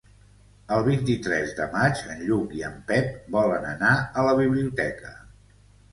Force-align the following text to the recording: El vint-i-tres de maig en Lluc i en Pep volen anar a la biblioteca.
El 0.77 0.85
vint-i-tres 0.85 1.51
de 1.59 1.67
maig 1.75 2.01
en 2.15 2.23
Lluc 2.29 2.57
i 2.61 2.65
en 2.71 2.81
Pep 2.93 3.31
volen 3.39 3.69
anar 3.73 3.95
a 3.99 4.25
la 4.29 4.37
biblioteca. 4.45 5.17